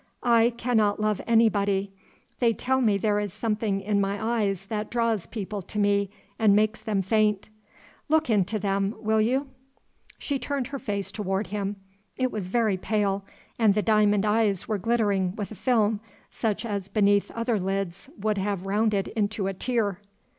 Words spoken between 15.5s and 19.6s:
a film, such as beneath other lids would have rounded into a